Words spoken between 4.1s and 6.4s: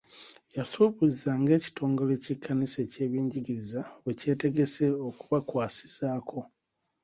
kyetegese okubakwasizaako.